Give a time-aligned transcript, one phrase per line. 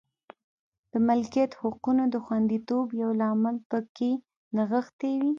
[0.91, 4.11] د ملکیت حقونو د خوندیتوب یو لامل په کې
[4.55, 5.29] نغښتې وې.